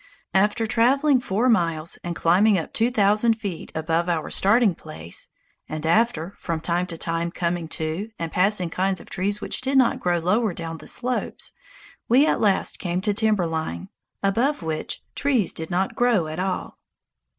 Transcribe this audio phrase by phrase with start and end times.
[0.33, 5.29] After traveling four miles and climbing up two thousand feet above our starting place,
[5.69, 9.77] and, after from time to time coming to and passing kinds of trees which did
[9.77, 11.53] not grow lower down the slopes,
[12.09, 13.89] we at last came to timber line,
[14.23, 16.79] above which trees did not grow at all.